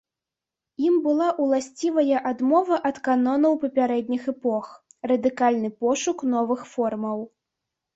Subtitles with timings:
[0.85, 4.75] Ім была ўласцівая адмова ад канонаў папярэдніх эпох,
[5.15, 7.19] радыкальны пошук новых формаў.